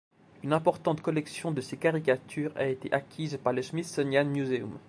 [0.41, 4.79] Une importante collection de ses caricatures a été acquise par le Smithsonian Museum.